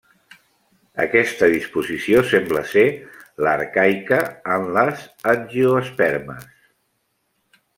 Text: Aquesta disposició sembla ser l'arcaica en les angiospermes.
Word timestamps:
Aquesta 1.03 1.49
disposició 1.55 2.23
sembla 2.31 2.63
ser 2.71 2.85
l'arcaica 3.47 4.19
en 4.55 4.67
les 4.79 5.05
angiospermes. 5.35 6.49